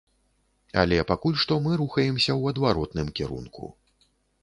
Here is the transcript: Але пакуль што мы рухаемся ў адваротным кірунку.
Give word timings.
Але 0.83 0.97
пакуль 1.11 1.37
што 1.45 1.59
мы 1.67 1.71
рухаемся 1.83 2.29
ў 2.35 2.43
адваротным 2.55 3.07
кірунку. 3.21 3.75